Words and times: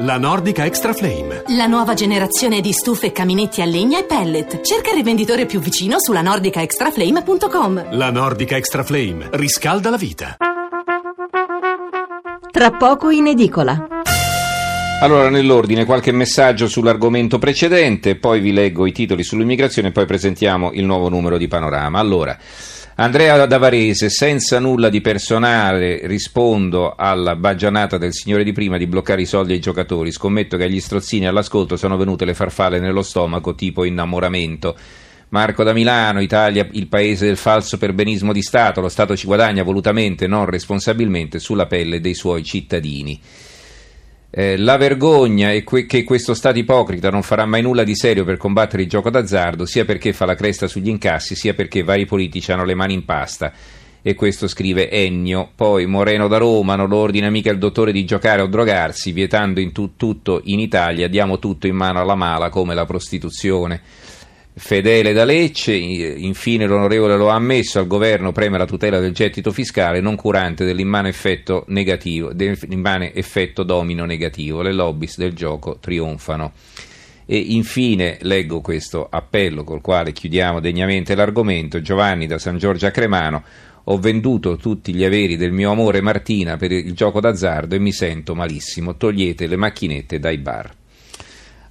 La 0.00 0.16
Nordica 0.16 0.64
Extra 0.64 0.92
Flame. 0.92 1.42
La 1.56 1.66
nuova 1.66 1.94
generazione 1.94 2.60
di 2.60 2.70
stufe, 2.70 3.10
caminetti 3.10 3.62
a 3.62 3.64
legna 3.64 3.98
e 3.98 4.04
pellet. 4.04 4.60
Cerca 4.60 4.90
il 4.90 4.94
rivenditore 4.94 5.44
più 5.44 5.58
vicino 5.58 5.96
sulla 5.98 6.22
nordicaextraflame.com. 6.22 7.96
La 7.96 8.12
Nordica 8.12 8.54
Extra 8.54 8.84
Flame 8.84 9.26
riscalda 9.32 9.90
la 9.90 9.96
vita. 9.96 10.36
Tra 12.48 12.70
poco 12.70 13.10
in 13.10 13.26
edicola. 13.26 13.88
Allora, 15.00 15.30
nell'ordine, 15.30 15.84
qualche 15.84 16.12
messaggio 16.12 16.68
sull'argomento 16.68 17.38
precedente, 17.38 18.14
poi 18.14 18.38
vi 18.38 18.52
leggo 18.52 18.86
i 18.86 18.92
titoli 18.92 19.24
sull'immigrazione 19.24 19.88
e 19.88 19.92
poi 19.92 20.06
presentiamo 20.06 20.70
il 20.74 20.84
nuovo 20.84 21.08
numero 21.08 21.36
di 21.36 21.48
Panorama. 21.48 21.98
Allora. 21.98 22.38
Andrea 23.00 23.46
Davarese, 23.46 24.10
senza 24.10 24.58
nulla 24.58 24.88
di 24.88 25.00
personale, 25.00 26.00
rispondo 26.08 26.96
alla 26.96 27.36
baggianata 27.36 27.96
del 27.96 28.12
signore 28.12 28.42
di 28.42 28.50
prima 28.50 28.76
di 28.76 28.88
bloccare 28.88 29.22
i 29.22 29.24
soldi 29.24 29.52
ai 29.52 29.60
giocatori. 29.60 30.10
Scommetto 30.10 30.56
che 30.56 30.64
agli 30.64 30.80
strozzini 30.80 31.28
all'ascolto 31.28 31.76
sono 31.76 31.96
venute 31.96 32.24
le 32.24 32.34
farfalle 32.34 32.80
nello 32.80 33.02
stomaco, 33.02 33.54
tipo 33.54 33.84
innamoramento. 33.84 34.76
Marco 35.28 35.62
da 35.62 35.72
Milano, 35.72 36.20
Italia, 36.20 36.66
il 36.72 36.88
paese 36.88 37.26
del 37.26 37.36
falso 37.36 37.78
perbenismo 37.78 38.32
di 38.32 38.42
Stato. 38.42 38.80
Lo 38.80 38.88
Stato 38.88 39.16
ci 39.16 39.26
guadagna 39.26 39.62
volutamente, 39.62 40.26
non 40.26 40.46
responsabilmente, 40.46 41.38
sulla 41.38 41.66
pelle 41.66 42.00
dei 42.00 42.14
suoi 42.14 42.42
cittadini. 42.42 43.20
Eh, 44.30 44.58
la 44.58 44.76
vergogna 44.76 45.52
è 45.52 45.64
que- 45.64 45.86
che 45.86 46.04
questo 46.04 46.34
Stato 46.34 46.58
ipocrita 46.58 47.08
non 47.08 47.22
farà 47.22 47.46
mai 47.46 47.62
nulla 47.62 47.82
di 47.82 47.96
serio 47.96 48.24
per 48.24 48.36
combattere 48.36 48.82
il 48.82 48.88
gioco 48.88 49.08
d'azzardo, 49.08 49.64
sia 49.64 49.86
perché 49.86 50.12
fa 50.12 50.26
la 50.26 50.34
cresta 50.34 50.66
sugli 50.66 50.88
incassi, 50.88 51.34
sia 51.34 51.54
perché 51.54 51.82
vari 51.82 52.04
politici 52.04 52.52
hanno 52.52 52.64
le 52.64 52.74
mani 52.74 52.92
in 52.92 53.04
pasta. 53.04 53.52
E 54.02 54.14
questo 54.14 54.46
scrive 54.46 54.90
Ennio. 54.90 55.50
Poi 55.54 55.86
Moreno 55.86 56.28
da 56.28 56.36
Roma 56.36 56.76
non 56.76 56.88
lo 56.88 56.98
ordina 56.98 57.30
mica 57.30 57.50
il 57.50 57.58
dottore 57.58 57.90
di 57.90 58.04
giocare 58.04 58.42
o 58.42 58.46
drogarsi, 58.46 59.12
vietando 59.12 59.60
in 59.60 59.72
tu- 59.72 59.96
tutto 59.96 60.40
in 60.44 60.60
Italia, 60.60 61.08
diamo 61.08 61.38
tutto 61.38 61.66
in 61.66 61.74
mano 61.74 61.98
alla 61.98 62.14
mala 62.14 62.48
come 62.48 62.74
la 62.74 62.84
prostituzione. 62.84 63.80
Fedele 64.58 65.12
da 65.12 65.24
Lecce, 65.24 65.72
infine 65.72 66.66
l'onorevole 66.66 67.16
lo 67.16 67.30
ha 67.30 67.34
ammesso, 67.34 67.78
al 67.78 67.86
governo 67.86 68.32
preme 68.32 68.58
la 68.58 68.66
tutela 68.66 68.98
del 68.98 69.12
gettito 69.12 69.52
fiscale 69.52 70.00
non 70.00 70.16
curante 70.16 70.64
dell'immane 70.64 71.08
effetto, 71.08 71.64
negativo, 71.68 72.32
dell'immane 72.32 73.14
effetto 73.14 73.62
domino 73.62 74.04
negativo. 74.04 74.60
Le 74.60 74.72
lobbies 74.72 75.16
del 75.16 75.32
gioco 75.32 75.78
trionfano. 75.78 76.52
E 77.24 77.36
infine 77.36 78.18
leggo 78.22 78.60
questo 78.60 79.06
appello 79.08 79.62
col 79.62 79.80
quale 79.80 80.12
chiudiamo 80.12 80.58
degnamente 80.58 81.14
l'argomento. 81.14 81.80
Giovanni 81.80 82.26
da 82.26 82.38
San 82.38 82.58
Giorgio 82.58 82.86
a 82.86 82.90
Cremano. 82.90 83.44
Ho 83.84 83.98
venduto 83.98 84.56
tutti 84.56 84.92
gli 84.92 85.04
averi 85.04 85.36
del 85.36 85.52
mio 85.52 85.70
amore 85.70 86.00
Martina 86.00 86.56
per 86.56 86.72
il 86.72 86.92
gioco 86.94 87.20
d'azzardo 87.20 87.76
e 87.76 87.78
mi 87.78 87.92
sento 87.92 88.34
malissimo. 88.34 88.96
Togliete 88.96 89.46
le 89.46 89.56
macchinette 89.56 90.18
dai 90.18 90.38
bar. 90.38 90.77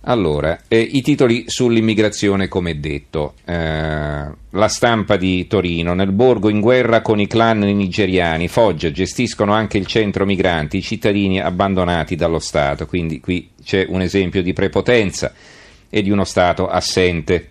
Allora, 0.01 0.61
eh, 0.67 0.79
i 0.79 1.01
titoli 1.01 1.45
sull'immigrazione, 1.47 2.47
come 2.47 2.79
detto. 2.79 3.33
Eh, 3.43 3.53
la 3.53 4.67
stampa 4.67 5.17
di 5.17 5.47
Torino. 5.47 5.93
Nel 5.93 6.11
borgo 6.11 6.49
in 6.49 6.61
guerra 6.61 7.01
con 7.01 7.19
i 7.19 7.27
clan 7.27 7.59
nigeriani. 7.59 8.47
Foggia 8.47 8.91
gestiscono 8.91 9.53
anche 9.53 9.77
il 9.77 9.85
centro 9.85 10.25
migranti, 10.25 10.77
i 10.77 10.81
cittadini 10.81 11.41
abbandonati 11.41 12.15
dallo 12.15 12.39
Stato. 12.39 12.85
Quindi 12.85 13.19
qui 13.19 13.49
c'è 13.63 13.85
un 13.89 14.01
esempio 14.01 14.41
di 14.41 14.53
prepotenza 14.53 15.33
e 15.89 16.01
di 16.01 16.09
uno 16.09 16.23
Stato 16.23 16.67
assente. 16.67 17.49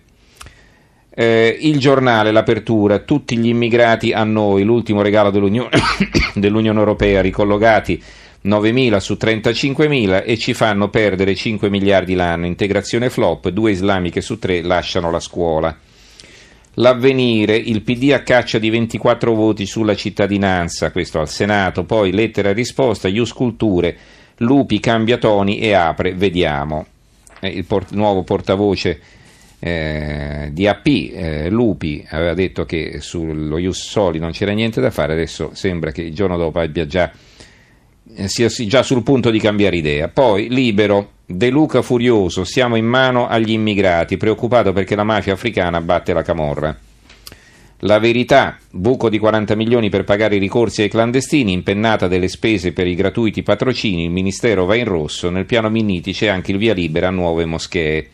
Eh, 1.19 1.57
il 1.61 1.79
giornale, 1.79 2.31
l'apertura, 2.31 2.99
tutti 2.99 3.37
gli 3.37 3.47
immigrati 3.47 4.13
a 4.13 4.23
noi, 4.23 4.63
l'ultimo 4.63 5.01
regalo 5.01 5.31
dell'Unione, 5.31 5.71
dell'Unione 6.35 6.77
Europea, 6.77 7.21
ricollocati 7.21 8.01
9.000 8.47 8.97
su 8.97 9.17
35.000 9.19 10.23
e 10.25 10.37
ci 10.37 10.53
fanno 10.53 10.89
perdere 10.89 11.35
5 11.35 11.69
miliardi 11.69 12.15
l'anno. 12.15 12.45
Integrazione 12.45 13.09
flop, 13.09 13.49
due 13.49 13.71
islamiche 13.71 14.21
su 14.21 14.39
tre 14.39 14.61
lasciano 14.61 15.11
la 15.11 15.19
scuola. 15.19 15.77
L'avvenire, 16.75 17.55
il 17.57 17.81
PD 17.81 18.11
a 18.13 18.21
caccia 18.21 18.59
di 18.59 18.69
24 18.69 19.33
voti 19.33 19.65
sulla 19.65 19.95
cittadinanza, 19.95 20.91
questo 20.91 21.19
al 21.19 21.27
Senato, 21.27 21.83
poi 21.83 22.11
lettera 22.11 22.49
e 22.49 22.53
risposta, 22.53 23.07
Ius 23.07 23.33
Culture, 23.33 23.97
Lupi 24.37 24.79
cambia 24.79 25.17
toni 25.17 25.59
e 25.59 25.73
apre, 25.73 26.13
vediamo. 26.13 26.85
Eh, 27.39 27.49
il 27.49 27.65
port- 27.65 27.93
nuovo 27.93 28.23
portavoce 28.23 28.99
eh, 29.59 30.49
di 30.51 30.67
AP, 30.67 30.85
eh, 30.85 31.49
Lupi, 31.49 32.05
aveva 32.09 32.35
detto 32.35 32.65
che 32.65 32.99
sullo 33.01 33.57
Ius 33.57 33.81
Soli 33.81 34.19
non 34.19 34.31
c'era 34.31 34.51
niente 34.51 34.79
da 34.79 34.91
fare, 34.91 35.13
adesso 35.13 35.49
sembra 35.53 35.91
che 35.91 36.03
il 36.03 36.13
giorno 36.13 36.37
dopo 36.37 36.59
abbia 36.59 36.85
già 36.85 37.11
sia 38.25 38.47
già 38.47 38.83
sul 38.83 39.03
punto 39.03 39.29
di 39.29 39.39
cambiare 39.39 39.77
idea. 39.77 40.07
Poi, 40.07 40.49
libero, 40.49 41.11
De 41.25 41.49
Luca 41.49 41.81
furioso, 41.81 42.45
siamo 42.45 42.77
in 42.77 42.85
mano 42.85 43.27
agli 43.27 43.51
immigrati, 43.51 44.15
preoccupato 44.15 44.71
perché 44.71 44.95
la 44.95 45.03
mafia 45.03 45.33
africana 45.33 45.81
batte 45.81 46.13
la 46.13 46.21
camorra. 46.21 46.77
La 47.81 47.99
verità, 47.99 48.57
buco 48.71 49.07
di 49.07 49.19
40 49.19 49.55
milioni 49.55 49.89
per 49.89 50.03
pagare 50.03 50.37
i 50.37 50.39
ricorsi 50.39 50.81
ai 50.81 50.89
clandestini, 50.89 51.51
impennata 51.51 52.07
delle 52.07 52.27
spese 52.27 52.71
per 52.71 52.87
i 52.87 52.95
gratuiti 52.95 53.43
patrocini, 53.43 54.05
il 54.05 54.09
Ministero 54.09 54.65
va 54.65 54.75
in 54.75 54.85
rosso, 54.85 55.29
nel 55.29 55.45
piano 55.45 55.69
Minniti 55.69 56.11
c'è 56.11 56.27
anche 56.27 56.51
il 56.51 56.57
via 56.57 56.73
libera 56.73 57.09
a 57.09 57.11
nuove 57.11 57.45
moschee. 57.45 58.09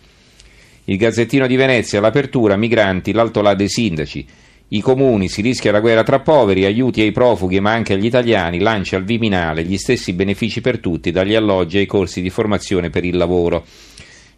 Il 0.86 0.98
Gazzettino 0.98 1.48
di 1.48 1.56
Venezia, 1.56 2.02
l'apertura, 2.02 2.58
migranti, 2.58 3.14
l'altolà 3.14 3.54
dei 3.54 3.70
sindaci. 3.70 4.25
I 4.73 4.81
comuni, 4.81 5.29
si 5.29 5.44
rischia 5.44 5.72
la 5.72 5.79
guerra 5.79 6.01
tra 6.01 6.22
poveri, 6.22 6.66
aiuti 6.66 7.01
ai 7.01 7.11
profughi 7.11 7.59
ma 7.59 7.73
anche 7.73 7.94
agli 7.94 8.06
italiani, 8.06 8.57
lancia 8.57 8.97
al 8.97 9.03
Viminale 9.03 9.63
gli 9.63 9.78
stessi 9.78 10.13
benefici 10.13 10.61
per 10.61 10.79
tutti, 10.79 11.11
dagli 11.11 11.35
alloggi 11.35 11.78
ai 11.78 11.85
corsi 11.85 12.23
di 12.23 12.31
formazione 12.31 12.89
per 12.89 13.06
il 13.06 13.16
lavoro. 13.16 13.66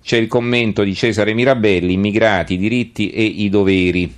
C'è 0.03 0.17
il 0.17 0.27
commento 0.27 0.83
di 0.83 0.93
Cesare 0.93 1.33
Mirabelli, 1.33 1.93
immigrati, 1.93 2.57
diritti 2.57 3.11
e 3.11 3.23
i 3.23 3.47
doveri. 3.47 4.13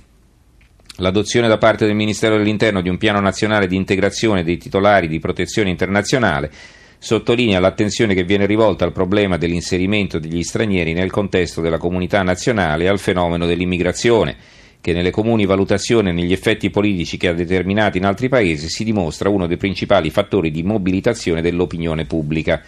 L'adozione 0.96 1.46
da 1.46 1.56
parte 1.56 1.86
del 1.86 1.94
Ministero 1.94 2.36
dell'Interno 2.36 2.82
di 2.82 2.88
un 2.88 2.98
piano 2.98 3.20
nazionale 3.20 3.68
di 3.68 3.76
integrazione 3.76 4.42
dei 4.42 4.58
titolari 4.58 5.06
di 5.06 5.20
protezione 5.20 5.70
internazionale 5.70 6.50
sottolinea 6.98 7.60
l'attenzione 7.60 8.14
che 8.14 8.24
viene 8.24 8.44
rivolta 8.44 8.84
al 8.84 8.90
problema 8.90 9.36
dell'inserimento 9.36 10.18
degli 10.18 10.42
stranieri 10.42 10.94
nel 10.94 11.12
contesto 11.12 11.60
della 11.60 11.78
comunità 11.78 12.24
nazionale 12.24 12.84
e 12.84 12.88
al 12.88 12.98
fenomeno 12.98 13.46
dell'immigrazione 13.46 14.57
che 14.80 14.92
nelle 14.92 15.10
comuni 15.10 15.44
valutazioni 15.44 16.10
e 16.10 16.12
negli 16.12 16.32
effetti 16.32 16.70
politici 16.70 17.16
che 17.16 17.28
ha 17.28 17.34
determinato 17.34 17.96
in 17.96 18.04
altri 18.04 18.28
paesi 18.28 18.68
si 18.68 18.84
dimostra 18.84 19.28
uno 19.28 19.46
dei 19.46 19.56
principali 19.56 20.10
fattori 20.10 20.50
di 20.50 20.62
mobilitazione 20.62 21.42
dell'opinione 21.42 22.04
pubblica. 22.04 22.62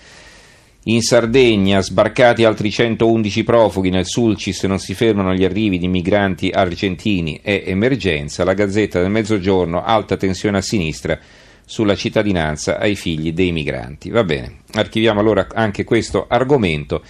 In 0.84 1.02
Sardegna, 1.02 1.82
sbarcati 1.82 2.44
altri 2.44 2.70
111 2.70 3.44
profughi 3.44 3.90
nel 3.90 4.06
Sulcis, 4.06 4.64
non 4.64 4.78
si 4.78 4.94
fermano 4.94 5.34
gli 5.34 5.44
arrivi 5.44 5.78
di 5.78 5.88
migranti 5.88 6.48
argentini, 6.48 7.40
è 7.42 7.64
emergenza. 7.66 8.44
La 8.44 8.54
Gazzetta 8.54 8.98
del 8.98 9.10
Mezzogiorno, 9.10 9.84
alta 9.84 10.16
tensione 10.16 10.56
a 10.56 10.62
sinistra 10.62 11.18
sulla 11.66 11.94
cittadinanza 11.94 12.78
ai 12.78 12.96
figli 12.96 13.32
dei 13.32 13.52
migranti. 13.52 14.08
Va 14.08 14.24
bene, 14.24 14.62
archiviamo 14.72 15.20
allora 15.20 15.46
anche 15.52 15.84
questo 15.84 16.24
argomento 16.26 17.02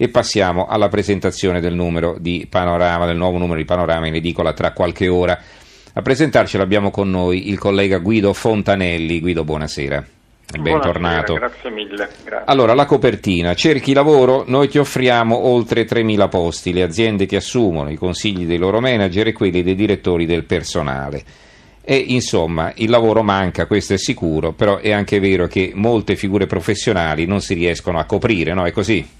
e 0.00 0.08
passiamo 0.08 0.66
alla 0.66 0.88
presentazione 0.88 1.60
del 1.60 1.74
numero 1.74 2.16
di 2.20 2.46
Panorama, 2.48 3.04
del 3.04 3.16
nuovo 3.16 3.36
numero 3.36 3.58
di 3.58 3.64
Panorama 3.64 4.06
in 4.06 4.14
edicola 4.14 4.52
tra 4.52 4.70
qualche 4.70 5.08
ora. 5.08 5.36
A 5.92 6.02
presentarcelo 6.02 6.62
abbiamo 6.62 6.92
con 6.92 7.10
noi 7.10 7.48
il 7.48 7.58
collega 7.58 7.98
Guido 7.98 8.32
Fontanelli. 8.32 9.18
Guido, 9.18 9.42
buonasera. 9.42 10.06
Bentornato. 10.60 11.34
Buonasera, 11.34 11.38
grazie 11.38 11.70
mille. 11.70 12.08
Grazie. 12.24 12.46
Allora, 12.46 12.74
la 12.74 12.86
copertina. 12.86 13.54
Cerchi 13.54 13.92
lavoro, 13.92 14.44
noi 14.46 14.68
ti 14.68 14.78
offriamo 14.78 15.36
oltre 15.36 15.84
3.000 15.84 16.28
posti, 16.28 16.72
le 16.72 16.82
aziende 16.82 17.26
che 17.26 17.36
assumono, 17.36 17.90
i 17.90 17.96
consigli 17.96 18.46
dei 18.46 18.56
loro 18.56 18.80
manager 18.80 19.26
e 19.26 19.32
quelli 19.32 19.64
dei 19.64 19.74
direttori 19.74 20.26
del 20.26 20.44
personale. 20.44 21.24
E 21.82 21.96
insomma, 21.96 22.72
il 22.76 22.88
lavoro 22.88 23.24
manca, 23.24 23.66
questo 23.66 23.94
è 23.94 23.98
sicuro, 23.98 24.52
però 24.52 24.76
è 24.76 24.92
anche 24.92 25.18
vero 25.18 25.48
che 25.48 25.72
molte 25.74 26.14
figure 26.14 26.46
professionali 26.46 27.26
non 27.26 27.40
si 27.40 27.54
riescono 27.54 27.98
a 27.98 28.04
coprire, 28.04 28.54
no? 28.54 28.64
È 28.64 28.70
così? 28.70 29.17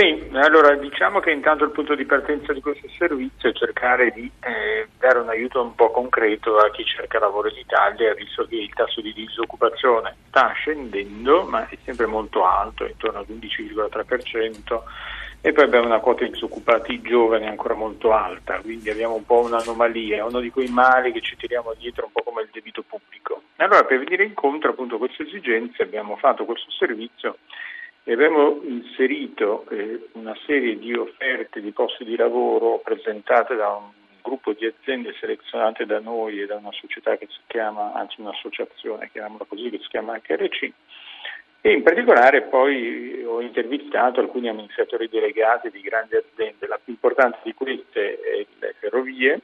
Sì, 0.00 0.30
allora 0.32 0.74
diciamo 0.76 1.20
che 1.20 1.30
intanto 1.30 1.64
il 1.64 1.72
punto 1.72 1.94
di 1.94 2.06
partenza 2.06 2.54
di 2.54 2.62
questo 2.62 2.88
servizio 2.96 3.50
è 3.50 3.52
cercare 3.52 4.10
di 4.12 4.30
eh, 4.40 4.88
dare 4.98 5.18
un 5.18 5.28
aiuto 5.28 5.60
un 5.60 5.74
po' 5.74 5.90
concreto 5.90 6.56
a 6.56 6.70
chi 6.70 6.86
cerca 6.86 7.18
lavoro 7.18 7.50
in 7.50 7.58
Italia, 7.58 8.14
visto 8.14 8.46
che 8.46 8.56
il 8.56 8.72
tasso 8.72 9.02
di 9.02 9.12
disoccupazione 9.12 10.16
sta 10.28 10.52
scendendo, 10.54 11.42
ma 11.42 11.68
è 11.68 11.76
sempre 11.84 12.06
molto 12.06 12.46
alto, 12.46 12.86
intorno 12.86 13.18
all'11,3%, 13.18 14.80
e 15.42 15.52
poi 15.52 15.64
abbiamo 15.64 15.84
una 15.84 16.00
quota 16.00 16.24
di 16.24 16.30
disoccupati 16.30 17.02
giovani 17.02 17.46
ancora 17.46 17.74
molto 17.74 18.14
alta, 18.14 18.58
quindi 18.62 18.88
abbiamo 18.88 19.16
un 19.16 19.26
po' 19.26 19.40
un'anomalia, 19.40 20.24
uno 20.24 20.40
di 20.40 20.48
quei 20.48 20.68
mali 20.68 21.12
che 21.12 21.20
ci 21.20 21.36
tiriamo 21.36 21.74
dietro 21.78 22.06
un 22.06 22.12
po' 22.12 22.22
come 22.22 22.40
il 22.40 22.48
debito 22.50 22.82
pubblico. 22.88 23.42
Allora 23.56 23.84
per 23.84 23.98
venire 23.98 24.24
incontro 24.24 24.70
appunto 24.70 24.94
a 24.94 24.98
queste 24.98 25.24
esigenze 25.24 25.82
abbiamo 25.82 26.16
fatto 26.16 26.46
questo 26.46 26.70
servizio 26.70 27.36
e 28.10 28.14
abbiamo 28.14 28.58
inserito 28.64 29.64
eh, 29.70 30.08
una 30.14 30.36
serie 30.44 30.76
di 30.76 30.92
offerte 30.94 31.60
di 31.60 31.70
posti 31.70 32.02
di 32.02 32.16
lavoro 32.16 32.80
presentate 32.82 33.54
da 33.54 33.68
un 33.68 33.90
gruppo 34.20 34.52
di 34.52 34.66
aziende 34.66 35.14
selezionate 35.20 35.86
da 35.86 36.00
noi 36.00 36.40
e 36.40 36.46
da 36.46 36.56
una 36.56 36.72
società 36.72 37.16
che 37.16 37.28
si 37.30 37.38
chiama, 37.46 37.92
anzi 37.92 38.20
un'associazione, 38.20 39.10
chiamiamola 39.12 39.44
così, 39.46 39.70
che 39.70 39.78
si 39.78 39.86
chiama 39.86 40.20
HRC, 40.20 40.72
E 41.60 41.72
in 41.72 41.84
particolare 41.84 42.42
poi 42.42 43.22
ho 43.22 43.40
intervistato 43.40 44.18
alcuni 44.18 44.48
amministratori 44.48 45.08
delegati 45.08 45.70
di 45.70 45.80
grandi 45.80 46.16
aziende, 46.16 46.66
la 46.66 46.80
più 46.82 46.94
importante 46.94 47.38
di 47.44 47.54
queste 47.54 48.18
è 48.18 48.44
le 48.58 48.74
ferrovie, 48.80 49.40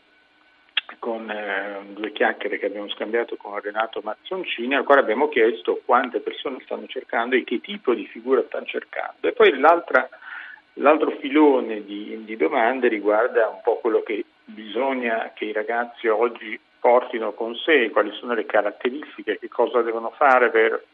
con 0.98 1.30
eh, 1.30 1.80
due 1.88 2.12
chiacchiere 2.12 2.58
che 2.58 2.66
abbiamo 2.66 2.88
scambiato 2.88 3.36
con 3.36 3.60
Renato 3.60 4.00
Mazzoncini, 4.02 4.74
al 4.74 4.84
quale 4.84 5.00
abbiamo 5.00 5.28
chiesto 5.28 5.80
quante 5.84 6.20
persone 6.20 6.58
stanno 6.64 6.86
cercando 6.86 7.36
e 7.36 7.44
che 7.44 7.60
tipo 7.60 7.94
di 7.94 8.06
figura 8.06 8.42
stanno 8.46 8.66
cercando. 8.66 9.28
E 9.28 9.32
poi 9.32 9.58
l'altro 9.58 11.10
filone 11.20 11.84
di, 11.84 12.24
di 12.24 12.36
domande 12.36 12.88
riguarda 12.88 13.48
un 13.48 13.60
po' 13.62 13.78
quello 13.78 14.02
che 14.02 14.24
bisogna 14.44 15.32
che 15.34 15.46
i 15.46 15.52
ragazzi 15.52 16.08
oggi 16.08 16.58
portino 16.78 17.32
con 17.32 17.54
sé, 17.56 17.90
quali 17.90 18.12
sono 18.12 18.34
le 18.34 18.46
caratteristiche, 18.46 19.38
che 19.38 19.48
cosa 19.48 19.82
devono 19.82 20.10
fare 20.10 20.50
per 20.50 20.84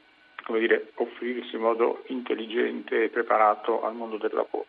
come 0.43 0.59
dire, 0.59 0.91
offrirsi 0.95 1.55
in 1.55 1.63
modo 1.63 2.03
intelligente 2.07 3.05
e 3.05 3.09
preparato 3.09 3.83
al 3.83 3.95
mondo 3.95 4.17
del 4.17 4.33
lavoro. 4.33 4.67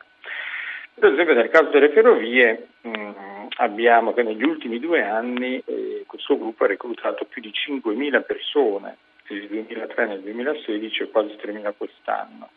Per 0.96 1.12
esempio 1.12 1.34
nel 1.34 1.50
caso 1.50 1.70
delle 1.70 1.90
ferrovie 1.90 2.68
mh, 2.82 2.90
mm, 2.90 3.12
abbiamo 3.58 4.14
che 4.14 4.24
negli 4.24 4.44
ultimi 4.44 4.80
due 4.80 5.02
anni 5.02 5.62
eh, 5.66 6.04
questo 6.06 6.38
gruppo 6.38 6.64
ha 6.64 6.68
reclutato 6.68 7.26
più 7.26 7.42
di 7.42 7.52
5.000 7.52 8.24
persone, 8.26 8.98
nel 9.28 9.48
2003 9.48 10.04
e 10.04 10.08
nel 10.08 10.22
2016 10.22 11.04
e 11.04 11.10
quasi 11.10 11.36
3.000 11.42 11.74
quest'anno. 11.76 12.50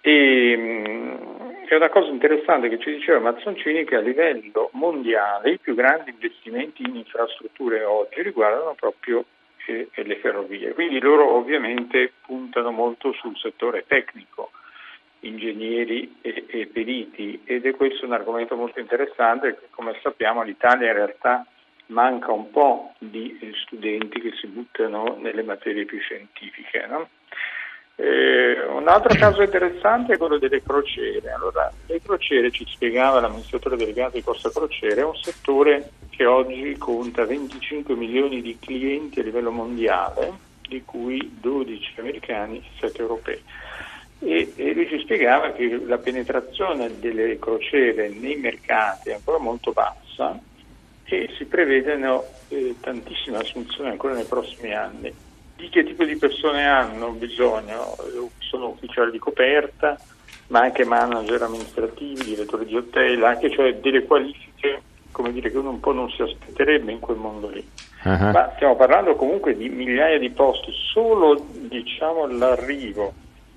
E, 0.00 0.56
mh, 0.56 0.90
mm, 0.90 1.64
è 1.66 1.74
una 1.74 1.88
cosa 1.88 2.10
interessante 2.10 2.68
che 2.68 2.78
ci 2.78 2.92
diceva 2.92 3.18
Mazzoncini 3.18 3.84
che 3.84 3.96
a 3.96 4.00
livello 4.00 4.68
mondiale 4.72 5.52
i 5.52 5.58
più 5.58 5.74
grandi 5.74 6.10
investimenti 6.10 6.82
in 6.82 6.96
infrastrutture 6.96 7.82
oggi 7.82 8.20
riguardano 8.20 8.74
proprio 8.74 9.24
eh, 9.66 9.88
le 9.94 10.16
ferrovie, 10.16 10.74
quindi 10.74 11.00
loro 11.00 11.34
ovviamente 11.34 12.12
puntano 12.26 12.72
molto 12.72 13.12
sul 13.12 13.36
settore 13.38 13.84
tecnico 13.86 14.50
ingegneri 15.22 16.16
e, 16.20 16.44
e, 16.48 16.66
periti 16.66 17.42
ed 17.44 17.66
è 17.66 17.74
questo 17.74 18.06
un 18.06 18.12
argomento 18.12 18.56
molto 18.56 18.80
interessante 18.80 19.52
perché 19.52 19.66
come 19.70 19.98
sappiamo 20.02 20.42
l'Italia 20.42 20.88
in 20.88 20.94
realtà 20.94 21.46
manca 21.86 22.32
un 22.32 22.50
po' 22.50 22.94
di 22.98 23.38
studenti 23.64 24.20
che 24.20 24.32
si 24.40 24.46
buttano 24.46 25.16
nelle 25.20 25.42
materie 25.42 25.84
più 25.84 25.98
scientifiche. 26.00 26.86
No? 26.88 27.08
Eh, 27.96 28.64
un 28.64 28.88
altro 28.88 29.14
caso 29.18 29.42
interessante 29.42 30.14
è 30.14 30.16
quello 30.16 30.38
delle 30.38 30.62
crociere. 30.62 31.30
Allora, 31.30 31.70
le 31.86 32.00
crociere, 32.00 32.50
ci 32.50 32.64
spiegava 32.66 33.20
l'amministratore 33.20 33.76
delegato 33.76 34.16
di 34.16 34.22
Corsa 34.22 34.50
Crociere, 34.50 35.02
è 35.02 35.04
un 35.04 35.16
settore 35.16 35.90
che 36.10 36.24
oggi 36.24 36.76
conta 36.78 37.26
25 37.26 37.94
milioni 37.94 38.40
di 38.40 38.58
clienti 38.58 39.20
a 39.20 39.24
livello 39.24 39.50
mondiale, 39.50 40.32
di 40.66 40.82
cui 40.84 41.36
12 41.40 42.00
americani 42.00 42.58
e 42.58 42.62
7 42.80 43.00
europei 43.00 43.42
e, 44.24 44.52
e 44.54 44.72
lui 44.72 44.88
ci 44.88 45.00
spiegava 45.00 45.52
che 45.52 45.80
la 45.84 45.98
penetrazione 45.98 47.00
delle 47.00 47.38
crociere 47.38 48.08
nei 48.08 48.36
mercati 48.36 49.10
è 49.10 49.14
ancora 49.14 49.38
molto 49.38 49.72
bassa 49.72 50.38
e 51.04 51.28
si 51.36 51.44
prevedono 51.44 52.24
eh, 52.48 52.74
tantissime 52.80 53.38
assunzioni 53.38 53.90
ancora 53.90 54.14
nei 54.14 54.24
prossimi 54.24 54.72
anni. 54.74 55.12
Di 55.56 55.68
che 55.68 55.84
tipo 55.84 56.04
di 56.04 56.16
persone 56.16 56.66
hanno 56.66 57.10
bisogno? 57.10 57.96
Sono 58.38 58.68
ufficiali 58.68 59.10
di 59.10 59.18
coperta, 59.18 59.98
ma 60.48 60.60
anche 60.60 60.84
manager 60.84 61.42
amministrativi, 61.42 62.24
direttori 62.24 62.64
di 62.66 62.76
hotel, 62.76 63.22
anche 63.24 63.50
cioè 63.50 63.74
delle 63.74 64.04
qualifiche 64.04 64.82
come 65.12 65.30
dire, 65.32 65.50
che 65.50 65.58
uno 65.58 65.70
un 65.70 65.80
po' 65.80 65.92
non 65.92 66.10
si 66.10 66.22
aspetterebbe 66.22 66.90
in 66.90 66.98
quel 66.98 67.18
mondo 67.18 67.48
lì. 67.48 67.62
Uh-huh. 68.04 68.30
Ma 68.30 68.50
stiamo 68.54 68.74
parlando 68.74 69.14
comunque 69.14 69.54
di 69.54 69.68
migliaia 69.68 70.18
di 70.18 70.30
posti, 70.30 70.72
solo 70.72 71.46
diciamo, 71.52 72.26
l'arrivo 72.26 73.12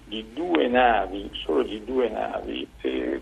di 0.05 0.25
due 0.33 0.67
navi, 0.67 1.29
solo 1.33 1.63
di 1.63 1.83
due 1.83 2.09
navi, 2.09 2.67
eh, 2.81 3.21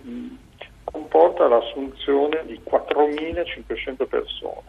comporta 0.83 1.47
l'assunzione 1.47 2.43
di 2.45 2.59
4.500 2.63 4.05
persone, 4.07 4.61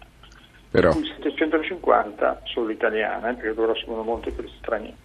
Però. 0.71 0.93
di 0.93 0.99
cui 0.99 1.07
750 1.07 2.43
solo 2.45 2.71
italiane, 2.71 3.35
perché 3.35 3.53
loro 3.55 3.73
assumono 3.73 4.03
molti 4.03 4.31
per 4.31 4.49
stranieri. 4.59 4.97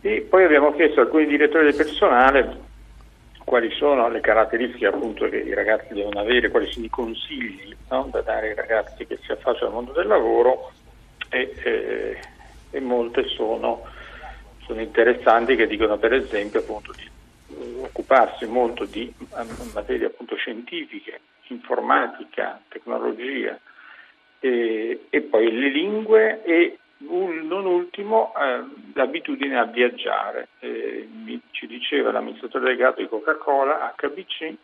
E 0.00 0.26
poi 0.28 0.44
abbiamo 0.44 0.72
chiesto 0.72 1.00
a 1.00 1.04
alcuni 1.04 1.26
direttori 1.26 1.64
del 1.64 1.76
personale 1.76 2.64
quali 3.46 3.70
sono 3.70 4.08
le 4.08 4.20
caratteristiche 4.20 4.86
appunto 4.86 5.28
che 5.28 5.36
i 5.36 5.54
ragazzi 5.54 5.94
devono 5.94 6.18
avere, 6.18 6.50
quali 6.50 6.66
sono 6.66 6.84
i 6.84 6.90
consigli 6.90 7.74
no, 7.90 8.08
da 8.10 8.20
dare 8.20 8.48
ai 8.48 8.54
ragazzi 8.56 9.06
che 9.06 9.18
si 9.22 9.30
affacciano 9.30 9.68
al 9.68 9.72
mondo 9.72 9.92
del 9.92 10.08
lavoro 10.08 10.72
e, 11.30 11.54
eh, 11.62 12.18
e 12.72 12.80
molte 12.80 13.24
sono 13.28 13.84
sono 14.66 14.80
interessanti 14.80 15.54
che 15.54 15.66
dicono 15.66 15.96
per 15.96 16.12
esempio 16.12 16.60
appunto 16.60 16.92
di 16.92 17.08
occuparsi 17.80 18.46
molto 18.46 18.84
di 18.84 19.12
materie 19.72 20.06
appunto 20.06 20.34
scientifiche, 20.36 21.20
informatica, 21.48 22.60
tecnologia 22.68 23.58
e, 24.40 25.06
e 25.08 25.20
poi 25.22 25.52
le 25.52 25.68
lingue 25.68 26.42
e 26.42 26.78
un, 27.08 27.46
non 27.46 27.66
ultimo 27.66 28.32
eh, 28.34 28.64
l'abitudine 28.94 29.58
a 29.58 29.64
viaggiare. 29.64 30.48
Eh, 30.58 31.08
mi, 31.10 31.40
ci 31.52 31.66
diceva 31.66 32.10
l'amministratore 32.10 32.64
delegato 32.64 33.00
di 33.00 33.08
Coca-Cola, 33.08 33.94
HBC, 33.96 34.54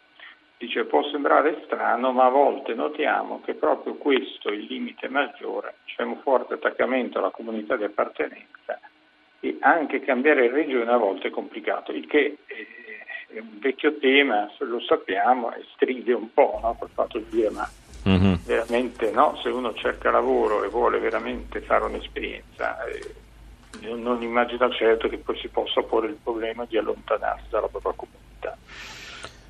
dice 0.58 0.84
può 0.84 1.02
sembrare 1.10 1.62
strano 1.64 2.12
ma 2.12 2.26
a 2.26 2.30
volte 2.30 2.74
notiamo 2.74 3.40
che 3.44 3.54
proprio 3.54 3.94
questo 3.94 4.48
è 4.48 4.52
il 4.52 4.64
limite 4.64 5.08
maggiore, 5.08 5.76
c'è 5.84 6.02
un 6.02 6.18
forte 6.22 6.54
attaccamento 6.54 7.18
alla 7.18 7.30
comunità 7.30 7.76
di 7.76 7.84
appartenenza 7.84 8.80
e 9.44 9.56
anche 9.60 9.98
cambiare 10.00 10.48
regione 10.48 10.92
a 10.92 10.96
volte 10.96 11.28
è 11.28 11.30
complicato, 11.30 11.90
il 11.90 12.06
che 12.06 12.36
è 12.46 13.40
un 13.40 13.58
vecchio 13.58 13.98
tema, 13.98 14.48
lo 14.58 14.78
sappiamo, 14.80 15.52
e 15.52 15.64
stride 15.74 16.12
un 16.12 16.32
po' 16.32 16.60
no, 16.62 16.76
col 16.78 16.90
fatto 16.94 17.18
di 17.18 17.26
dire 17.28 17.50
ma 17.50 17.68
mm-hmm. 18.08 18.34
veramente 18.46 19.10
no, 19.10 19.36
se 19.42 19.48
uno 19.48 19.74
cerca 19.74 20.12
lavoro 20.12 20.62
e 20.62 20.68
vuole 20.68 21.00
veramente 21.00 21.60
fare 21.60 21.84
un'esperienza, 21.84 22.84
eh, 22.84 23.14
non 23.96 24.22
immagino 24.22 24.70
certo 24.70 25.08
che 25.08 25.18
poi 25.18 25.36
si 25.38 25.48
possa 25.48 25.82
porre 25.82 26.06
il 26.06 26.18
problema 26.22 26.64
di 26.64 26.78
allontanarsi 26.78 27.46
dalla 27.50 27.66
propria 27.66 27.94
comunità. 27.96 28.56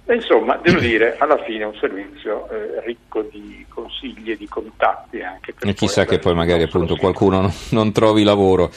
E 0.07 0.15
insomma, 0.15 0.57
devo 0.57 0.81
dire, 0.81 1.19
alla 1.19 1.43
fine 1.45 1.65
è 1.65 1.67
un 1.67 1.77
servizio 1.77 2.49
eh, 2.49 2.81
ricco 2.87 3.21
di 3.31 3.67
consigli 3.69 4.31
e 4.31 4.37
di 4.39 4.49
contatti 4.49 5.21
anche 5.21 5.53
per 5.53 5.69
E 5.69 5.75
chissà 5.75 6.07
che 6.07 6.19
poi 6.19 6.35
magari 6.35 6.63
appunto 6.63 6.97
qualcuno 6.97 7.43
non, 7.43 7.53
non 7.73 7.93
trovi 7.93 8.23
lavoro. 8.23 8.71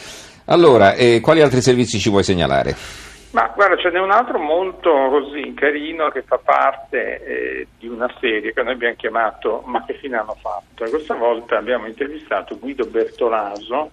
Allora, 0.45 0.93
eh, 0.93 1.21
quali 1.21 1.41
altri 1.41 1.61
servizi 1.61 1.99
ci 1.99 2.09
vuoi 2.09 2.23
segnalare? 2.23 2.75
Ma 3.31 3.51
guarda, 3.53 3.75
ce 3.77 3.89
n'è 3.89 3.99
un 3.99 4.11
altro 4.11 4.39
molto 4.39 4.89
così 5.09 5.53
carino 5.53 6.09
che 6.09 6.21
fa 6.21 6.37
parte 6.37 7.21
eh, 7.25 7.67
di 7.77 7.87
una 7.87 8.09
serie 8.21 8.53
che 8.53 8.63
noi 8.63 8.73
abbiamo 8.73 8.95
chiamato 8.95 9.61
Ma 9.65 9.83
che 9.83 9.95
fine 9.95 10.15
hanno 10.15 10.37
fatto? 10.39 10.85
E 10.85 10.89
questa 10.89 11.15
volta 11.15 11.57
abbiamo 11.57 11.85
intervistato 11.85 12.57
Guido 12.57 12.85
Bertolaso, 12.85 13.91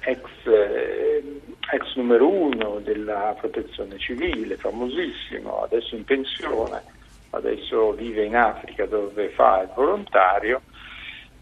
ex, 0.00 0.20
eh, 0.46 1.40
ex 1.70 1.96
numero 1.96 2.30
uno 2.30 2.80
della 2.82 3.34
protezione 3.38 3.98
civile, 3.98 4.56
famosissimo, 4.56 5.64
adesso 5.64 5.94
in 5.94 6.04
pensione, 6.04 6.82
adesso 7.30 7.92
vive 7.92 8.24
in 8.24 8.36
Africa 8.36 8.86
dove 8.86 9.28
fa 9.30 9.62
il 9.62 9.70
volontario. 9.74 10.62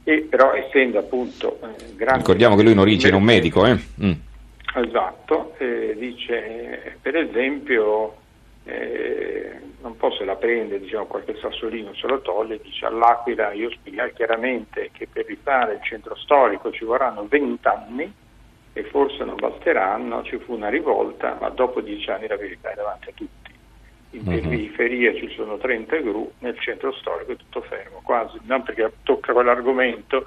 E 0.02 0.26
però 0.28 0.52
essendo 0.52 0.98
appunto 0.98 1.60
eh, 1.62 1.94
grande... 1.94 2.18
Ricordiamo 2.18 2.56
che 2.56 2.62
lui 2.62 2.72
in 2.72 2.78
origine 2.78 3.12
è 3.12 3.16
un 3.16 3.22
medico, 3.22 3.64
eh? 3.66 3.78
Mm. 4.02 4.12
Esatto, 4.78 5.54
eh, 5.56 5.96
dice 5.96 6.98
per 7.00 7.16
esempio, 7.16 8.14
eh, 8.64 9.58
non 9.80 9.96
se 10.18 10.24
la 10.24 10.36
prende, 10.36 10.78
diciamo 10.78 11.06
qualche 11.06 11.34
sassolino 11.40 11.94
se 11.94 12.06
lo 12.06 12.20
toglie, 12.20 12.60
dice 12.60 12.84
all'Aquila 12.84 13.52
io 13.52 13.70
spiegare 13.70 14.12
chiaramente 14.12 14.90
che 14.92 15.08
per 15.10 15.24
rifare 15.24 15.74
il 15.74 15.82
centro 15.82 16.14
storico 16.16 16.70
ci 16.72 16.84
vorranno 16.84 17.26
20 17.26 17.66
anni 17.66 18.12
e 18.74 18.84
forse 18.84 19.24
non 19.24 19.36
basteranno, 19.36 20.22
ci 20.24 20.36
fu 20.36 20.52
una 20.52 20.68
rivolta, 20.68 21.38
ma 21.40 21.48
dopo 21.48 21.80
10 21.80 22.10
anni 22.10 22.26
la 22.26 22.36
verità 22.36 22.70
è 22.70 22.74
davanti 22.74 23.08
a 23.08 23.12
tutti. 23.14 23.50
In 24.10 24.26
uh-huh. 24.26 24.40
periferia 24.40 25.14
ci 25.14 25.32
sono 25.34 25.56
30 25.56 25.96
gru, 26.00 26.30
nel 26.40 26.58
centro 26.60 26.92
storico 26.92 27.32
è 27.32 27.36
tutto 27.36 27.62
fermo, 27.62 28.02
quasi, 28.02 28.38
non 28.42 28.62
perché 28.62 28.92
tocca 29.04 29.32
quell'argomento 29.32 30.26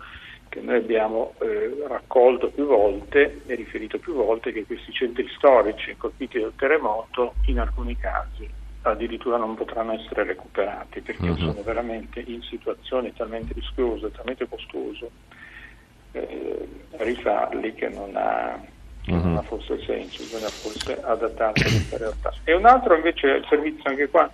che 0.50 0.62
noi 0.62 0.78
abbiamo 0.78 1.36
eh, 1.40 1.86
raccolto 1.88 2.50
più 2.50 2.66
volte 2.66 3.42
e 3.46 3.56
riferito 3.56 4.00
più 4.00 4.14
volte 4.14 4.52
che 4.52 4.66
questi 4.66 4.92
centri 4.92 5.28
storici 5.38 5.96
colpiti 5.96 6.40
dal 6.40 6.54
terremoto 6.56 7.36
in 7.46 7.60
alcuni 7.60 7.96
casi 7.96 8.50
addirittura 8.82 9.38
non 9.38 9.56
potranno 9.56 9.94
essere 9.94 10.24
recuperati 10.24 11.02
perché 11.02 11.30
uh-huh. 11.30 11.38
sono 11.38 11.62
veramente 11.64 12.22
in 12.26 12.42
situazioni 12.42 13.14
talmente 13.14 13.54
rischiose, 13.54 14.12
talmente 14.12 14.48
costose 14.48 15.10
eh, 16.14 16.68
rifarli 16.92 17.74
che 17.74 17.90
non 17.90 18.16
ha, 18.16 18.60
uh-huh. 19.08 19.16
non 19.16 19.38
ha 19.38 19.42
forse 19.42 19.80
senso, 19.84 20.24
bisogna 20.24 20.48
forse 20.48 21.00
adattarsi 21.02 21.64
a 21.64 21.70
questa 21.70 21.98
realtà. 21.98 22.34
E 22.44 22.54
un 22.54 22.66
altro 22.66 22.96
invece 22.96 23.28
il 23.28 23.46
servizio 23.50 23.90
anche 23.90 24.10
qua 24.10 24.30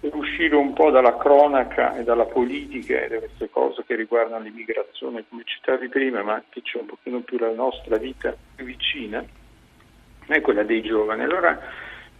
per 0.00 0.14
uscire 0.14 0.54
un 0.54 0.72
po' 0.72 0.90
dalla 0.90 1.16
cronaca 1.16 1.96
e 1.96 2.04
dalla 2.04 2.26
politica 2.26 3.00
e 3.00 3.08
da 3.08 3.18
queste 3.18 3.50
cose 3.50 3.84
che 3.84 3.96
riguardano 3.96 4.44
l'immigrazione, 4.44 5.24
come 5.28 5.42
citavi 5.44 5.88
prima, 5.88 6.22
ma 6.22 6.42
che 6.48 6.62
c'è 6.62 6.78
un 6.78 6.86
pochino 6.86 7.20
più 7.20 7.38
la 7.38 7.52
nostra 7.52 7.96
vita 7.96 8.34
più 8.54 8.64
vicina, 8.64 9.24
è 10.26 10.40
quella 10.40 10.62
dei 10.62 10.82
giovani. 10.82 11.22
Allora 11.22 11.58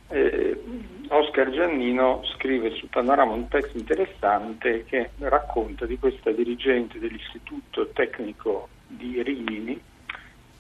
eh, 0.08 0.61
Oscar 1.08 1.50
Giannino 1.50 2.23
scrive 2.35 2.70
su 2.70 2.88
Panorama 2.88 3.32
un 3.32 3.47
pezzo 3.47 3.76
interessante 3.76 4.85
che 4.85 5.11
racconta 5.18 5.87
di 5.87 5.99
questa 5.99 6.30
dirigente 6.32 6.99
dell'Istituto 6.99 7.88
Tecnico 7.92 8.68
di 8.87 9.23
Rimini 9.23 9.80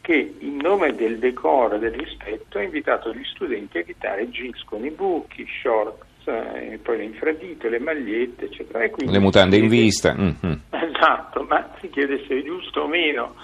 che 0.00 0.36
in 0.38 0.56
nome 0.56 0.94
del 0.94 1.18
decoro 1.18 1.74
e 1.74 1.78
del 1.78 1.92
rispetto 1.92 2.58
ha 2.58 2.62
invitato 2.62 3.12
gli 3.12 3.24
studenti 3.24 3.76
a 3.76 3.80
evitare 3.80 4.28
jeans 4.30 4.62
con 4.64 4.84
i 4.84 4.90
buchi, 4.90 5.46
shorts, 5.60 6.06
eh, 6.28 6.78
poi 6.78 6.98
le 6.98 7.04
infradito, 7.04 7.68
le 7.68 7.78
magliette, 7.78 8.46
eccetera. 8.46 8.82
E 8.84 8.92
le 8.96 9.18
mutande 9.18 9.56
in 9.56 9.68
vista. 9.68 10.14
Mm-hmm. 10.14 10.52
Esatto, 10.70 11.42
ma 11.48 11.70
si 11.80 11.88
chiede 11.90 12.24
se 12.26 12.38
è 12.38 12.42
giusto 12.42 12.82
o 12.82 12.88
meno 12.88 13.34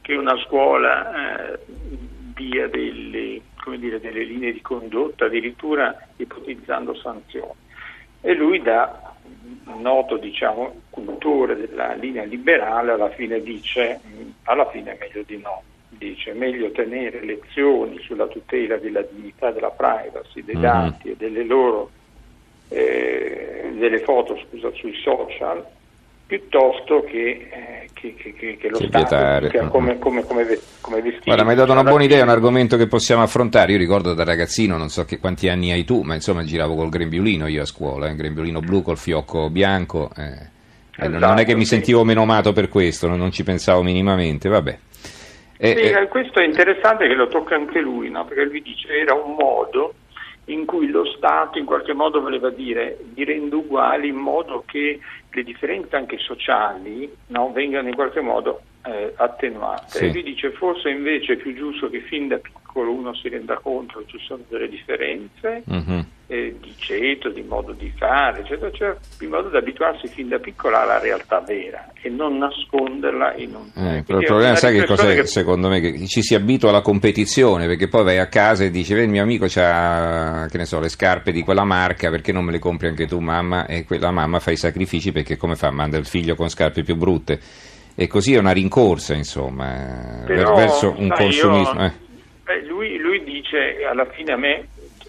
che 0.00 0.14
una 0.14 0.36
scuola 0.38 1.54
eh, 1.54 1.58
dia 2.34 2.68
delle, 2.68 3.40
dire, 3.76 4.00
delle 4.00 4.24
linee 4.24 4.52
di 4.52 4.60
condotta, 4.60 5.26
addirittura 5.26 5.96
ipotizzando 6.16 6.94
sanzioni. 6.94 7.66
E 8.20 8.34
lui 8.34 8.60
da 8.62 9.14
noto 9.76 10.16
diciamo, 10.16 10.82
cultore 10.90 11.56
della 11.56 11.94
linea 11.94 12.24
liberale 12.24 12.92
alla 12.92 13.10
fine 13.10 13.40
dice 13.42 14.00
alla 14.44 14.68
fine 14.70 14.92
è 14.92 14.98
meglio 14.98 15.22
di 15.26 15.38
no 15.38 15.62
dice 15.90 16.32
meglio 16.32 16.70
tenere 16.70 17.24
lezioni 17.24 17.98
sulla 18.00 18.26
tutela 18.26 18.76
della 18.76 19.02
dignità 19.02 19.50
della 19.50 19.70
privacy 19.70 20.42
dei 20.44 20.56
mm-hmm. 20.56 20.62
dati 20.62 21.10
e 21.10 21.16
delle 21.16 21.44
loro 21.44 21.90
eh, 22.68 23.72
delle 23.78 24.00
foto 24.00 24.38
scusa, 24.46 24.70
sui 24.72 24.94
social 25.02 25.64
piuttosto 26.28 27.02
che, 27.04 27.48
eh, 27.50 27.88
che, 27.94 28.14
che, 28.14 28.58
che 28.58 28.68
lo 28.68 28.76
che 28.76 28.88
Stato 28.88 29.68
come, 29.68 29.98
come, 29.98 30.22
come, 30.26 30.58
come 30.82 31.00
vestire. 31.00 31.22
Guarda, 31.24 31.44
mi 31.44 31.50
hai 31.50 31.56
dato 31.56 31.72
una 31.72 31.82
buona 31.82 32.04
idea, 32.04 32.22
un 32.22 32.28
argomento 32.28 32.76
che 32.76 32.86
possiamo 32.86 33.22
affrontare. 33.22 33.72
Io 33.72 33.78
ricordo 33.78 34.12
da 34.12 34.24
ragazzino, 34.24 34.76
non 34.76 34.90
so 34.90 35.06
che, 35.06 35.18
quanti 35.18 35.48
anni 35.48 35.72
hai 35.72 35.84
tu, 35.84 36.02
ma 36.02 36.14
insomma 36.14 36.44
giravo 36.44 36.74
col 36.74 36.90
grembiulino 36.90 37.46
io 37.46 37.62
a 37.62 37.64
scuola, 37.64 38.10
eh, 38.10 38.14
grembiulino 38.14 38.60
blu 38.60 38.82
col 38.82 38.98
fiocco 38.98 39.48
bianco. 39.48 40.10
Eh. 40.14 40.56
Esatto, 41.00 41.26
non 41.26 41.38
è 41.38 41.46
che 41.46 41.54
mi 41.54 41.64
sentivo 41.64 42.04
meno 42.04 42.22
amato 42.22 42.52
per 42.52 42.68
questo, 42.68 43.08
non, 43.08 43.16
non 43.16 43.30
ci 43.30 43.42
pensavo 43.42 43.82
minimamente, 43.82 44.50
vabbè. 44.50 44.78
Eh, 45.56 45.76
sì, 45.76 45.82
eh, 45.82 46.08
questo 46.08 46.40
è 46.40 46.44
interessante 46.44 47.08
che 47.08 47.14
lo 47.14 47.28
tocca 47.28 47.54
anche 47.54 47.80
lui, 47.80 48.10
no? 48.10 48.24
perché 48.26 48.44
lui 48.44 48.60
dice 48.60 48.88
era 49.00 49.14
un 49.14 49.34
modo 49.34 49.94
in 50.48 50.66
cui 50.66 50.88
lo 50.88 51.04
Stato 51.04 51.58
in 51.58 51.64
qualche 51.64 51.92
modo 51.92 52.20
voleva 52.20 52.50
dire 52.50 52.98
vi 53.12 53.24
rendo 53.24 53.58
uguali 53.58 54.08
in 54.08 54.16
modo 54.16 54.62
che 54.66 54.98
le 55.30 55.42
differenze 55.42 55.96
anche 55.96 56.18
sociali 56.18 57.10
no, 57.28 57.52
vengano 57.52 57.88
in 57.88 57.94
qualche 57.94 58.20
modo 58.20 58.62
eh, 58.84 59.12
attenuate. 59.16 59.98
Sì. 59.98 60.04
E 60.04 60.12
lui 60.12 60.22
dice 60.22 60.52
forse 60.52 60.88
invece 60.90 61.34
è 61.34 61.36
più 61.36 61.54
giusto 61.54 61.88
che 61.88 62.00
fin 62.00 62.28
da 62.28 62.38
piccolo 62.38 62.92
uno 62.92 63.14
si 63.14 63.28
renda 63.28 63.58
conto 63.58 64.00
che 64.00 64.06
ci 64.06 64.18
sono 64.24 64.42
delle 64.48 64.68
differenze 64.68 65.62
mm-hmm. 65.70 66.00
Eh, 66.30 66.56
di 66.60 66.74
ceto, 66.76 67.30
di 67.30 67.42
modo 67.42 67.72
di 67.72 67.90
fare, 67.96 68.40
eccetera, 68.40 68.66
eccetera, 68.66 68.98
in 69.20 69.30
modo 69.30 69.48
da 69.48 69.58
abituarsi 69.58 70.08
fin 70.08 70.28
da 70.28 70.38
piccola 70.38 70.82
alla 70.82 70.98
realtà 70.98 71.40
vera 71.40 71.90
e 72.02 72.10
non 72.10 72.36
nasconderla 72.36 73.34
in 73.36 73.54
un... 73.54 73.70
Eh, 73.74 73.96
il 73.96 74.04
problema 74.04 74.54
sai 74.54 74.78
che 74.78 74.84
cos'è 74.84 75.14
che... 75.14 75.24
secondo 75.24 75.68
me? 75.68 75.80
Che 75.80 76.06
ci 76.06 76.20
si 76.20 76.34
abitua 76.34 76.68
alla 76.68 76.82
competizione 76.82 77.66
perché 77.66 77.88
poi 77.88 78.04
vai 78.04 78.18
a 78.18 78.26
casa 78.26 78.64
e 78.64 78.70
dici 78.70 78.92
il 78.92 79.08
mio 79.08 79.22
amico 79.22 79.46
ha 79.56 80.46
che 80.50 80.58
ne 80.58 80.66
so, 80.66 80.80
le 80.80 80.90
scarpe 80.90 81.32
di 81.32 81.42
quella 81.42 81.64
marca 81.64 82.10
perché 82.10 82.30
non 82.30 82.44
me 82.44 82.52
le 82.52 82.58
compri 82.58 82.88
anche 82.88 83.06
tu 83.06 83.18
mamma 83.20 83.64
e 83.64 83.84
quella 83.84 84.10
mamma 84.10 84.38
fa 84.38 84.50
i 84.50 84.56
sacrifici 84.56 85.12
perché 85.12 85.38
come 85.38 85.54
fa? 85.54 85.70
Manda 85.70 85.96
il 85.96 86.06
figlio 86.06 86.34
con 86.34 86.50
scarpe 86.50 86.82
più 86.82 86.96
brutte 86.96 87.40
e 87.94 88.06
così 88.06 88.34
è 88.34 88.38
una 88.38 88.52
rincorsa 88.52 89.14
insomma 89.14 90.22
Però, 90.26 90.54
verso 90.54 90.94
un 90.96 91.08
consumismo. 91.08 91.82
Io, 91.82 91.92
eh. 92.44 92.66
lui, 92.66 92.98
lui, 92.98 93.24
dice 93.24 93.84
alla 93.90 94.04
fine 94.04 94.32
a 94.32 94.36
me, 94.36 94.68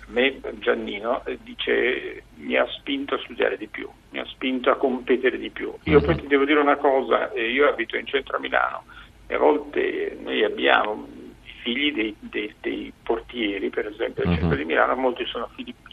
me 0.09 0.39
Giannino 0.59 1.25
eh, 1.25 1.37
dice 1.41 2.23
mi 2.35 2.55
ha 2.55 2.67
spinto 2.67 3.15
a 3.15 3.19
studiare 3.19 3.57
di 3.57 3.67
più, 3.67 3.89
mi 4.11 4.19
ha 4.19 4.25
spinto 4.25 4.69
a 4.69 4.77
competere 4.77 5.37
di 5.37 5.49
più. 5.49 5.73
Io 5.83 5.97
uh-huh. 5.97 6.05
poi 6.05 6.15
ti 6.15 6.27
devo 6.27 6.45
dire 6.45 6.59
una 6.59 6.77
cosa, 6.77 7.31
eh, 7.31 7.49
io 7.49 7.67
abito 7.67 7.97
in 7.97 8.05
centro 8.05 8.37
a 8.37 8.39
Milano 8.39 8.83
e 9.27 9.35
a 9.35 9.37
volte 9.37 10.17
noi 10.21 10.43
abbiamo 10.43 11.07
i 11.43 11.51
figli 11.61 11.93
dei, 11.93 12.15
dei, 12.19 12.53
dei 12.61 12.91
portieri, 13.03 13.69
per 13.69 13.87
esempio, 13.87 14.23
al 14.23 14.29
uh-huh. 14.29 14.35
centro 14.37 14.57
di 14.57 14.65
Milano, 14.65 14.95
molti 14.95 15.25
sono 15.25 15.49
filippini 15.55 15.89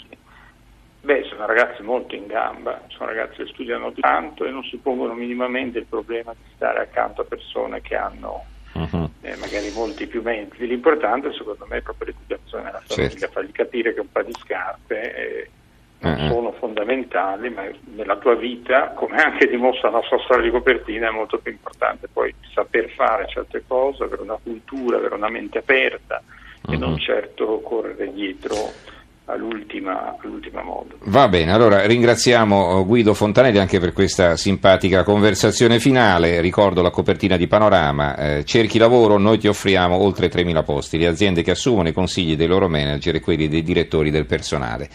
Beh, 1.06 1.22
sono 1.28 1.46
ragazzi 1.46 1.82
molto 1.82 2.16
in 2.16 2.26
gamba, 2.26 2.82
sono 2.88 3.10
ragazzi 3.10 3.36
che 3.36 3.46
studiano 3.52 3.92
tanto 3.92 4.44
e 4.44 4.50
non 4.50 4.64
si 4.64 4.76
pongono 4.78 5.14
minimamente 5.14 5.78
il 5.78 5.86
problema 5.86 6.32
di 6.32 6.50
stare 6.56 6.80
accanto 6.80 7.20
a 7.20 7.24
persone 7.24 7.80
che 7.80 7.94
hanno 7.94 8.44
uh-huh. 8.76 9.10
eh, 9.22 9.36
magari 9.36 9.70
molti 9.72 10.06
più 10.06 10.22
mezzi. 10.22 10.66
L'importante 10.66 11.32
secondo 11.32 11.66
me 11.68 11.78
è 11.78 11.82
proprio 11.82 12.12
l'educazione 12.14 12.64
della 12.64 12.82
famiglia, 12.84 13.10
certo. 13.10 13.32
fargli 13.32 13.52
capire 13.52 13.94
che 13.94 14.00
un 14.00 14.10
paio 14.10 14.26
di 14.26 14.34
scarpe 14.40 15.14
eh, 15.14 15.50
non 15.98 16.18
uh-huh. 16.18 16.26
sono 16.28 16.52
fondamentali, 16.52 17.50
ma 17.50 17.64
nella 17.94 18.16
tua 18.16 18.34
vita, 18.34 18.88
come 18.90 19.16
anche 19.16 19.48
dimostra 19.48 19.90
la 19.90 19.98
nostra 19.98 20.18
storia 20.20 20.44
di 20.44 20.50
copertina, 20.50 21.08
è 21.08 21.12
molto 21.12 21.38
più 21.38 21.52
importante 21.52 22.08
poi 22.12 22.34
saper 22.52 22.90
fare 22.90 23.26
certe 23.28 23.64
cose, 23.66 24.04
avere 24.04 24.22
una 24.22 24.38
cultura, 24.42 24.98
avere 24.98 25.14
una 25.14 25.30
mente 25.30 25.58
aperta 25.58 26.22
uh-huh. 26.62 26.74
e 26.74 26.76
non 26.76 26.98
certo 26.98 27.60
correre 27.60 28.12
dietro 28.12 28.94
all'ultima, 29.26 30.16
all'ultima 30.20 30.62
moda. 30.62 30.94
Va 31.04 31.28
bene, 31.28 31.52
allora 31.52 31.84
ringraziamo 31.86 32.84
Guido 32.84 33.14
Fontanelli 33.14 33.58
anche 33.58 33.78
per 33.78 33.92
questa 33.92 34.36
simpatica 34.36 35.02
conversazione 35.04 35.78
finale. 35.78 36.40
Ricordo 36.40 36.82
la 36.82 36.90
copertina 36.90 37.36
di 37.36 37.46
Panorama. 37.46 38.16
Eh, 38.16 38.44
cerchi 38.44 38.78
lavoro, 38.78 39.18
noi 39.18 39.38
ti 39.38 39.48
offriamo 39.48 39.96
oltre 39.96 40.28
3.000 40.28 40.64
posti. 40.64 40.98
Le 40.98 41.06
aziende 41.06 41.42
che 41.42 41.52
assumono 41.52 41.88
i 41.88 41.92
consigli 41.92 42.36
dei 42.36 42.46
loro 42.46 42.68
manager 42.68 43.16
e 43.16 43.20
quelli 43.20 43.48
dei 43.48 43.62
direttori 43.62 44.10
del 44.10 44.26
personale. 44.26 44.88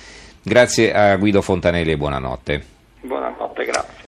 Grazie 0.44 0.94
a 0.94 1.16
Guido 1.18 1.42
Fontanelli 1.42 1.92
e 1.92 1.98
buonanotte. 1.98 2.64
Buonanotte, 3.02 3.66
grazie. 3.66 4.00